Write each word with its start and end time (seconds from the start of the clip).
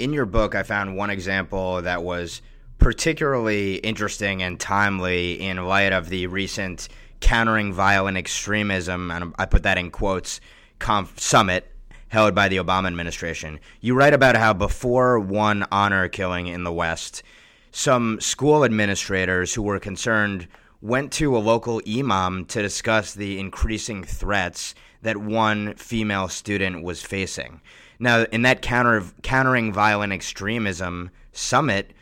in 0.00 0.12
your 0.12 0.26
book, 0.26 0.54
I 0.54 0.62
found 0.62 0.96
one 0.96 1.10
example 1.10 1.82
that 1.82 2.02
was 2.02 2.40
particularly 2.78 3.76
interesting 3.76 4.42
and 4.42 4.58
timely 4.58 5.40
in 5.40 5.64
light 5.66 5.92
of 5.92 6.08
the 6.08 6.26
recent 6.26 6.88
countering 7.20 7.72
violent 7.72 8.16
extremism, 8.16 9.10
and 9.10 9.34
I 9.38 9.44
put 9.44 9.62
that 9.64 9.76
in 9.76 9.90
quotes, 9.90 10.40
conf- 10.78 11.20
summit 11.20 11.70
held 12.08 12.34
by 12.34 12.48
the 12.48 12.56
Obama 12.56 12.86
administration. 12.86 13.60
You 13.80 13.94
write 13.94 14.14
about 14.14 14.36
how 14.36 14.54
before 14.54 15.20
one 15.20 15.66
honor 15.70 16.08
killing 16.08 16.46
in 16.46 16.64
the 16.64 16.72
West, 16.72 17.22
some 17.70 18.18
school 18.20 18.64
administrators 18.64 19.54
who 19.54 19.62
were 19.62 19.78
concerned 19.78 20.48
went 20.80 21.12
to 21.12 21.36
a 21.36 21.38
local 21.38 21.80
imam 21.86 22.44
to 22.46 22.62
discuss 22.62 23.14
the 23.14 23.38
increasing 23.38 24.02
threats 24.02 24.74
that 25.02 25.16
one 25.16 25.74
female 25.74 26.28
student 26.28 26.82
was 26.82 27.02
facing. 27.02 27.60
Now, 27.98 28.22
in 28.32 28.42
that 28.42 28.62
counter, 28.62 29.04
countering 29.22 29.72
violent 29.72 30.12
extremism 30.12 31.10
summit, 31.32 31.92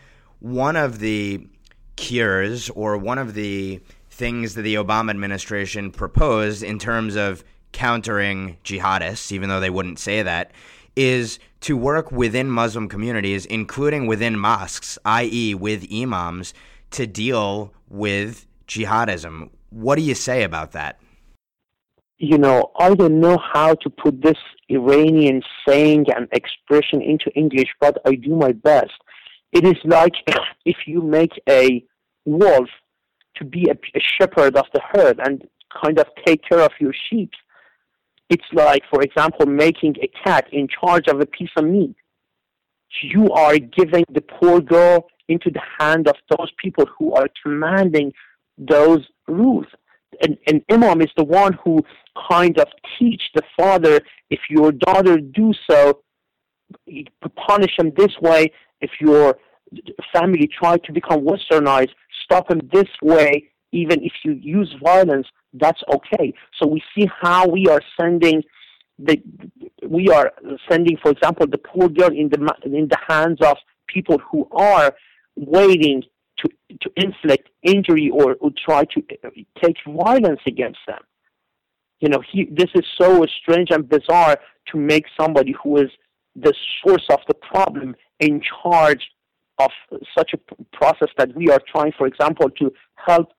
one 0.41 0.77
of 0.77 1.01
the 1.01 1.47
cures 1.97 2.71
or 2.71 2.97
one 2.97 3.19
of 3.19 3.35
the 3.35 3.81
things 4.11 4.55
that 4.55 4.63
the 4.63 4.77
Obama 4.77 5.11
administration 5.11 5.91
proposed 5.91 6.63
in 6.63 6.79
terms 6.79 7.17
of 7.17 7.45
countering 7.73 8.57
jihadists, 8.65 9.33
even 9.33 9.49
though 9.49 9.61
they 9.61 9.71
wouldn't 9.71 9.99
say 9.99 10.23
that, 10.23 10.53
is 10.97 11.39
to 11.61 11.77
work 11.77 12.11
within 12.11 12.51
Muslim 12.51 12.89
communities, 12.89 13.47
including 13.47 14.07
within 14.07 14.39
mosques, 14.39 14.99
i.e., 15.05 15.55
with 15.55 15.87
imams, 15.93 16.55
to 16.91 17.07
deal 17.07 17.73
with 17.89 18.47
jihadism. 18.69 19.51
What 19.71 19.97
do 19.97 20.03
you 20.03 20.15
say 20.15 20.45
about 20.45 20.73
that? 20.73 20.99
You 22.19 22.39
know, 22.39 22.73
I 22.79 22.95
don't 22.95 23.21
know 23.21 23.39
how 23.39 23.75
to 23.75 23.91
put 23.91 24.23
this 24.23 24.39
Iranian 24.69 25.43
saying 25.67 26.07
and 26.15 26.29
expression 26.33 27.01
into 27.01 27.31
English, 27.35 27.69
but 27.81 27.99
I 28.05 28.15
do 28.15 28.35
my 28.35 28.53
best. 28.53 28.93
It 29.53 29.65
is 29.65 29.77
like 29.85 30.15
if 30.65 30.77
you 30.87 31.03
make 31.03 31.33
a 31.49 31.85
wolf 32.25 32.69
to 33.37 33.45
be 33.45 33.69
a, 33.71 33.75
a 33.97 34.01
shepherd 34.01 34.57
of 34.57 34.67
the 34.75 34.81
herd 34.93 35.21
and 35.25 35.47
kind 35.83 35.99
of 35.99 36.07
take 36.27 36.43
care 36.49 36.61
of 36.61 36.73
your 36.81 36.95
sheep 37.09 37.31
it's 38.31 38.45
like, 38.53 38.83
for 38.91 39.01
example, 39.03 39.47
making 39.47 39.97
a 40.03 40.09
cat 40.25 40.47
in 40.53 40.69
charge 40.69 41.09
of 41.09 41.21
a 41.21 41.27
piece 41.27 41.51
of 41.57 41.65
meat. 41.65 41.97
You 43.03 43.31
are 43.31 43.59
giving 43.59 44.05
the 44.13 44.21
poor 44.21 44.61
girl 44.61 45.09
into 45.29 45.51
the 45.51 45.63
hand 45.79 46.09
of 46.09 46.17
those 46.31 46.51
people 46.63 46.85
who 46.99 47.15
are 47.15 47.29
commanding 47.43 48.13
those 48.59 49.07
rules. 49.27 49.67
An, 50.23 50.37
and 50.47 50.63
imam 50.71 51.01
is 51.01 51.11
the 51.17 51.25
one 51.25 51.53
who 51.65 51.81
kind 52.31 52.59
of 52.59 52.69
teach 52.99 53.23
the 53.35 53.43
father, 53.57 54.01
if 54.31 54.41
your 54.51 54.73
daughter 54.73 55.19
do 55.19 55.53
so, 55.71 56.03
punish 57.47 57.73
him 57.79 57.93
this 57.97 58.13
way. 58.21 58.53
If 58.81 58.91
your 59.01 59.39
family 60.13 60.49
try 60.49 60.79
to 60.79 60.93
become 60.93 61.21
westernized, 61.21 61.91
stop 62.25 62.51
him 62.51 62.61
this 62.73 62.89
way. 63.03 63.51
Even 63.71 64.03
if 64.03 64.13
you 64.25 64.33
use 64.33 64.75
violence, 64.83 65.27
that's 65.53 65.83
okay. 65.93 66.33
So 66.59 66.67
we 66.67 66.83
see 66.95 67.07
how 67.21 67.47
we 67.47 67.67
are 67.67 67.83
sending 68.01 68.43
the 68.99 69.21
we 69.87 70.09
are 70.09 70.33
sending, 70.69 70.97
for 70.97 71.13
example, 71.13 71.47
the 71.47 71.59
poor 71.59 71.89
girl 71.89 72.09
in 72.09 72.29
the 72.31 72.55
in 72.65 72.89
the 72.89 72.99
hands 73.09 73.39
of 73.41 73.57
people 73.87 74.19
who 74.31 74.49
are 74.53 74.95
waiting 75.37 76.03
to 76.83 76.91
inflict 76.97 77.49
injury 77.63 78.11
or, 78.11 78.37
or 78.41 78.51
try 78.65 78.85
to 78.85 79.03
uh, 79.25 79.31
take 79.63 79.77
violence 79.87 80.41
against 80.47 80.79
them. 80.87 81.01
You 82.01 82.09
know, 82.09 82.23
he, 82.31 82.49
this 82.51 82.71
is 82.75 82.85
so 83.01 83.25
strange 83.43 83.71
and 83.71 83.89
bizarre 83.89 84.39
to 84.69 84.79
make 84.79 85.05
somebody 85.19 85.55
who 85.63 85.79
is 85.79 85.91
the 86.37 86.55
source 86.85 87.05
of 87.11 87.21
the 87.27 87.35
problem 87.35 87.97
in 88.21 88.41
charge 88.63 89.05
of 89.59 89.71
such 90.17 90.33
a 90.35 90.39
process 90.73 91.09
that 91.19 91.35
we 91.35 91.51
are 91.51 91.61
trying, 91.67 91.93
for 91.99 92.07
example, 92.07 92.49
to 92.51 92.73
help 92.95 93.33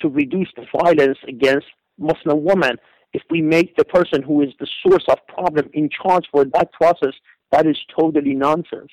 to 0.00 0.08
reduce 0.08 0.48
the 0.56 0.64
violence 0.82 1.18
against 1.26 1.66
Muslim 1.98 2.44
women. 2.44 2.76
If 3.12 3.22
we 3.30 3.42
make 3.42 3.76
the 3.76 3.84
person 3.84 4.22
who 4.22 4.42
is 4.42 4.50
the 4.60 4.68
source 4.82 5.04
of 5.08 5.18
problem 5.26 5.68
in 5.74 5.90
charge 5.90 6.26
for 6.30 6.44
that 6.44 6.72
process, 6.72 7.14
that 7.52 7.66
is 7.66 7.76
totally 7.98 8.34
nonsense. 8.34 8.90